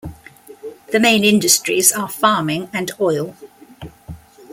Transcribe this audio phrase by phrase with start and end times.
[0.91, 3.35] The main industries are farming and oil.